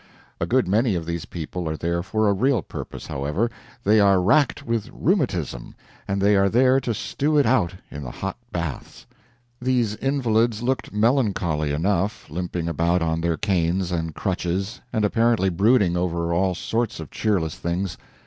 A 0.39 0.47
good 0.47 0.67
many 0.67 0.95
of 0.95 1.05
these 1.05 1.25
people 1.25 1.69
are 1.69 1.77
there 1.77 2.01
for 2.01 2.27
a 2.27 2.33
real 2.33 2.63
purpose, 2.63 3.05
however; 3.05 3.51
they 3.83 3.99
are 3.99 4.19
racked 4.19 4.65
with 4.65 4.89
rheumatism, 4.91 5.75
and 6.07 6.19
they 6.19 6.35
are 6.35 6.49
there 6.49 6.79
to 6.79 6.91
stew 6.91 7.37
it 7.37 7.45
out 7.45 7.75
in 7.91 8.01
the 8.03 8.09
hot 8.09 8.37
baths. 8.51 9.05
These 9.61 9.95
invalids 9.97 10.63
looked 10.63 10.91
melancholy 10.91 11.71
enough, 11.71 12.27
limping 12.31 12.67
about 12.67 13.03
on 13.03 13.21
their 13.21 13.37
canes 13.37 13.91
and 13.91 14.15
crutches, 14.15 14.81
and 14.91 15.05
apparently 15.05 15.49
brooding 15.49 15.95
over 15.95 16.33
all 16.33 16.55
sorts 16.55 16.99
of 16.99 17.11
cheerless 17.11 17.59
things. 17.59 17.95